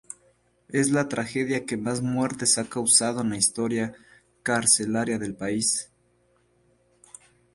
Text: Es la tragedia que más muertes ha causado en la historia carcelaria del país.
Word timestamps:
Es 0.69 0.89
la 0.89 1.07
tragedia 1.09 1.67
que 1.67 1.77
más 1.77 2.01
muertes 2.01 2.57
ha 2.57 2.63
causado 2.67 3.21
en 3.21 3.29
la 3.29 3.37
historia 3.37 3.93
carcelaria 4.41 5.19
del 5.19 5.35
país. 5.35 5.91